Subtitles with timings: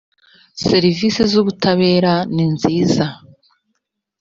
[0.67, 3.05] serivisi z ubutabera ninziza